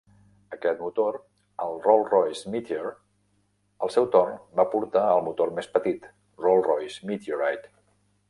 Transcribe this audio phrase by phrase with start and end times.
[0.55, 1.17] Aquest motor,
[1.65, 2.87] el Rolls-Royce Meteor,
[3.87, 6.07] al seu torn va portar al motor més petit
[6.47, 7.71] Rolls-Royce Meteorite.